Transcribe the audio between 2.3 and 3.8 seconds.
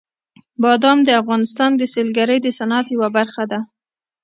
د صنعت یوه برخه ده.